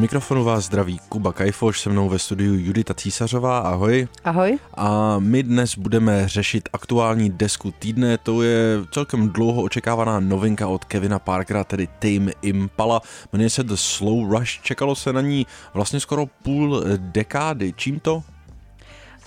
[0.00, 4.08] Mikrofonu vás zdraví Kuba Kajfoš, se mnou ve studiu Judita Císařová, ahoj.
[4.24, 4.58] Ahoj.
[4.74, 10.84] A my dnes budeme řešit aktuální desku týdne, to je celkem dlouho očekávaná novinka od
[10.84, 13.00] Kevina Parkera, tedy Tame Impala.
[13.32, 17.72] Jmenuje se The Slow Rush, čekalo se na ní vlastně skoro půl dekády.
[17.76, 18.22] Čím to?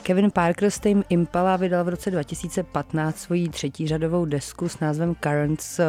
[0.04, 5.16] Kevin Parker s Tame Impala vydal v roce 2015 svoji třetí řadovou desku s názvem
[5.16, 5.86] Currents, eh,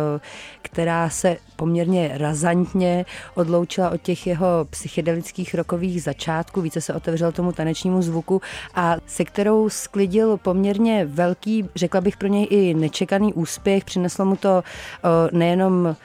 [0.63, 7.53] která se poměrně razantně odloučila od těch jeho psychedelických rokových začátků, více se otevřel tomu
[7.53, 8.43] tanečnímu zvuku
[8.75, 13.85] a se kterou sklidil poměrně velký, řekla bych pro něj i nečekaný úspěch.
[13.85, 15.97] Přineslo mu to eh, nejenom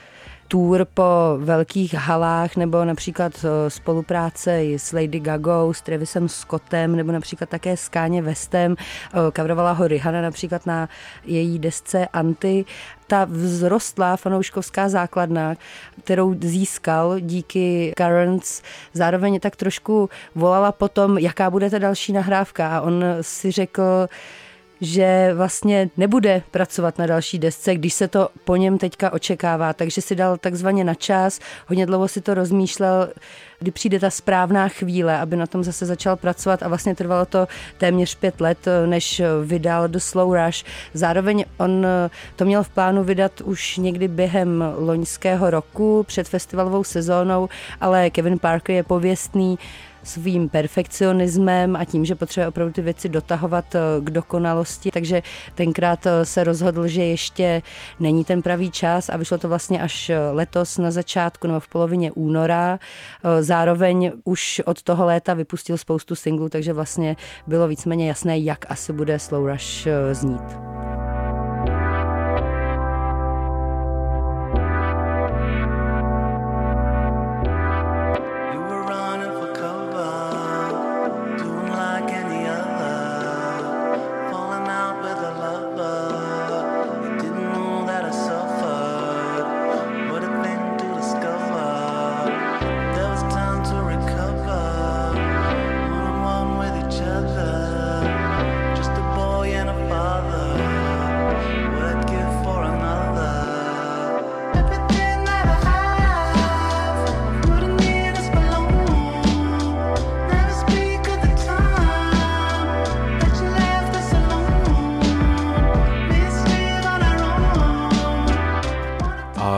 [0.50, 1.04] tour po
[1.38, 7.78] velkých halách nebo například eh, spolupráce s Lady Gagou, s Travisem Scottem nebo například také
[7.78, 8.76] s Káně Westem.
[9.32, 10.90] Kavrovala ho Rihanna například na
[11.26, 12.66] její desce Anty
[13.08, 15.56] ta vzrostlá fanouškovská základna,
[16.04, 18.62] kterou získal díky Currents,
[18.94, 24.08] zároveň tak trošku volala potom, jaká bude ta další nahrávka a on si řekl,
[24.82, 30.02] že vlastně nebude pracovat na další desce, když se to po něm teďka očekává, takže
[30.02, 33.10] si dal takzvaně na čas, hodně dlouho si to rozmýšlel,
[33.60, 36.64] kdy přijde ta správná chvíle, aby na tom zase začal pracovat.
[36.64, 40.64] A vlastně trvalo to téměř pět let, než vydal The Slow Rush.
[40.94, 41.88] Zároveň on
[42.36, 47.50] to měl v plánu vydat už někdy během loňského roku před festivalovou sezónou,
[47.82, 49.60] ale Kevin Parker je pověstný
[50.10, 54.92] svým perfekcionismem a tím, že potřebuje opravdu ty věci dotahovat eh, k dokonalosti.
[54.92, 55.22] Takže
[55.56, 57.62] tenkrát eh, se rozhodl, že ještě
[58.00, 61.68] není ten pravý čas a vyšlo to vlastně až eh, letos na začátku nebo v
[61.68, 62.80] polovině února.
[63.40, 67.16] Zároveň už od toho léta vypustil spoustu singlů, takže vlastně
[67.48, 70.79] bylo víceméně jasné, jak asi bude Slow Rush znít.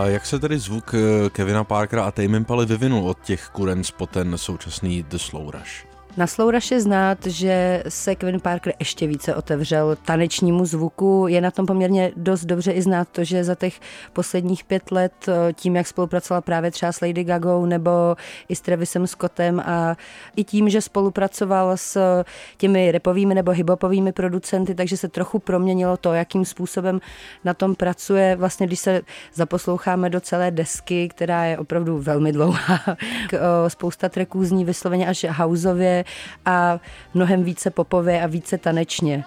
[0.06, 4.08] Jak se tedy zvuk eh, Kevina Parkera a Tame Impala vyvinul od těch Currents po
[4.08, 5.91] ten současný The Slow Rush?
[6.18, 11.26] Na Slouraš je znát, že se Kevin Parker ještě více otevřel tanečnímu zvuku.
[11.30, 13.80] Je na tom poměrně dost dobře i znát to, že za těch
[14.14, 17.92] posledních pět let eh, tím, jak spolupracoval právě třeba s Lady Gagou nebo
[18.50, 19.98] i s Travisem Scottem a
[20.36, 22.24] i tím, že spolupracoval s
[22.58, 27.02] těmi repovými nebo hiphopovými producenty, takže se trochu proměnilo to, jakým způsobem
[27.44, 28.36] na tom pracuje.
[28.36, 29.02] Vlastně, když se
[29.34, 32.80] zaposloucháme do celé desky, která je opravdu velmi dlouhá,
[33.34, 36.01] eh, spousta tracků zní vysloveně až houseově,
[36.46, 36.80] a
[37.14, 39.24] mnohem více popově a více tanečně.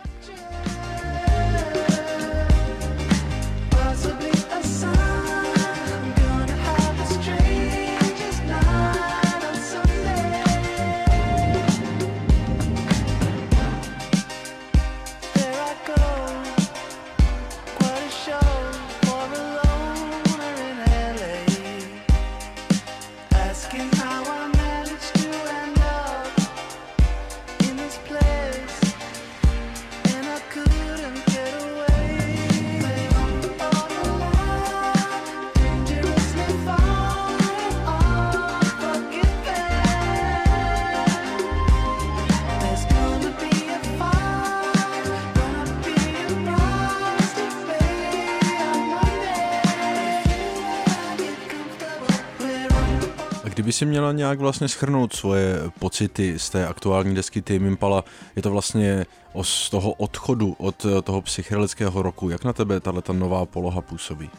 [53.55, 58.05] Kdyby si měla nějak vlastně schrnout svoje pocity z té aktuální desky Tame Impala,
[58.37, 59.07] je to vlastně
[59.43, 62.31] z toho odchodu od toho psychedelického roku.
[62.31, 64.31] Jak na tebe tato nová poloha působí?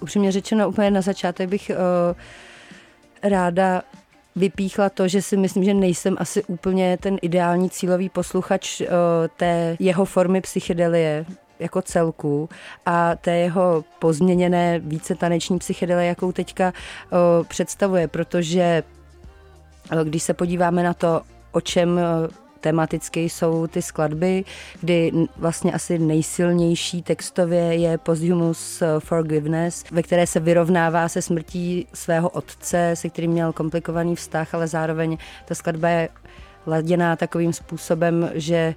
[0.00, 3.82] Upřímně řečeno, úplně na začátek bych uh, ráda
[4.36, 8.86] vypíchla to, že si myslím, že nejsem asi úplně ten ideální cílový posluchač uh,
[9.36, 11.26] té jeho formy psychedelie
[11.58, 12.48] jako celku
[12.86, 18.82] a té jeho pozměněné více taneční psychedelie, jakou teďka o, představuje, protože
[20.00, 21.22] o, když se podíváme na to,
[21.52, 22.00] o čem
[22.64, 24.44] tematicky jsou ty skladby,
[24.80, 32.28] kdy vlastně asi nejsilnější textově je Posthumous Forgiveness, ve které se vyrovnává se smrtí svého
[32.28, 36.08] otce, se kterým měl komplikovaný vztah, ale zároveň ta skladba je
[36.66, 38.74] laděná takovým způsobem, že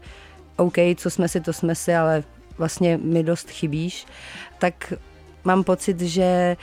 [0.55, 2.23] OK, co jsme si, to jsme si, ale
[2.57, 4.05] vlastně mi dost chybíš,
[4.59, 4.93] tak
[5.43, 6.57] mám pocit, že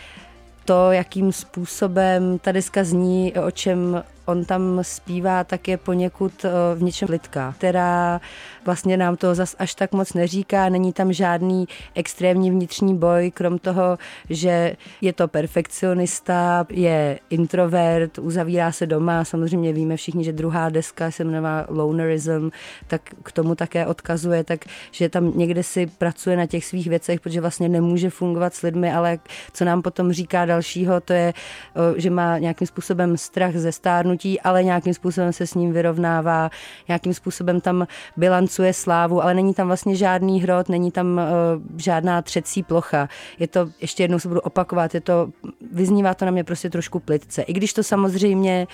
[0.64, 6.50] to, jakým způsobem ta deska zní, o čem on tam zpívá, tak je poněkud eh,
[6.74, 8.20] v něčem lidka, která
[8.64, 13.58] vlastně nám to zas až tak moc neříká, není tam žádný extrémní vnitřní boj, krom
[13.58, 13.98] toho,
[14.30, 21.10] že je to perfekcionista, je introvert, uzavírá se doma, samozřejmě víme všichni, že druhá deska
[21.10, 22.50] se jmenuje Lonerism,
[22.86, 27.20] tak k tomu také odkazuje, tak že tam někde si pracuje na těch svých věcech,
[27.20, 29.18] protože vlastně nemůže fungovat s lidmi, ale
[29.52, 31.34] co nám potom říká dalšího, to je,
[31.76, 33.72] eh, že má nějakým způsobem strach ze
[34.14, 36.50] stárnutí, ale nějakým způsobem se s ním vyrovnává,
[36.88, 42.22] nějakým způsobem tam bilancuje slávu, ale není tam vlastně žádný hrot, není tam uh, žádná
[42.22, 43.08] třecí plocha.
[43.38, 45.30] Je to, ještě jednou se budu opakovat, je to,
[45.72, 47.42] vyznívá to na mě prostě trošku plitce.
[47.42, 48.66] I když to samozřejmě,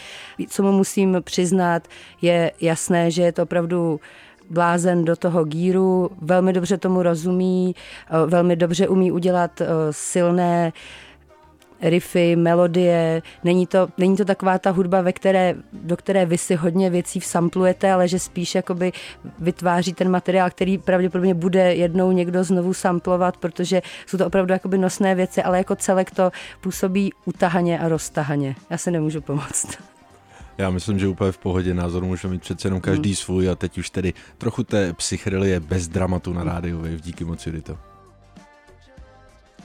[0.48, 1.88] co mu musím přiznat,
[2.22, 4.00] je jasné, že je to opravdu
[4.50, 10.72] blázen do toho gíru, velmi dobře tomu rozumí, uh, velmi dobře umí udělat uh, silné
[11.82, 16.54] riffy, melodie, není to, není to taková ta hudba, ve které, do které vy si
[16.54, 18.92] hodně věcí vsamplujete, ale že spíš jakoby
[19.38, 24.78] vytváří ten materiál, který pravděpodobně bude jednou někdo znovu samplovat, protože jsou to opravdu jakoby
[24.78, 26.30] nosné věci, ale jako celek to
[26.60, 28.56] působí utahaně a roztahaně.
[28.70, 29.78] Já se nemůžu pomoct.
[30.58, 33.16] Já myslím, že úplně v pohodě názor může mít přece jenom každý hmm.
[33.16, 36.86] svůj a teď už tedy trochu té psychedelie bez dramatu na rádiu.
[36.96, 37.89] Díky moc, Judito.